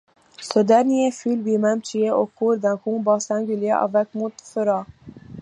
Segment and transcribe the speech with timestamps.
[0.41, 4.87] Ce dernier fut lui-même tué au cours d’un combat singulier avec Montferrat.